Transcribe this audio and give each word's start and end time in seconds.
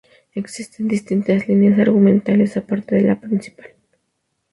Existen 0.33 0.87
distintas 0.87 1.47
líneas 1.47 1.77
argumentales 1.77 2.57
aparte 2.57 2.95
de 2.95 3.03
la 3.03 3.19
principal. 3.19 3.75